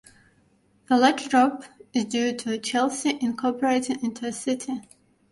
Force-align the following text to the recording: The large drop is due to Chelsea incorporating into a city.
The 0.89 0.97
large 0.97 1.29
drop 1.29 1.63
is 1.93 2.05
due 2.05 2.35
to 2.35 2.57
Chelsea 2.57 3.19
incorporating 3.21 4.03
into 4.03 4.25
a 4.25 4.33
city. 4.33 4.81